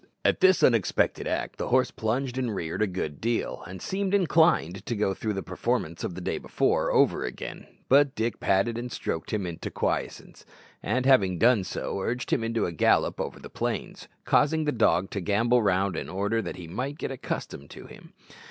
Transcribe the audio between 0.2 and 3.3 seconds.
At this unexpected act the horse plunged and reared a good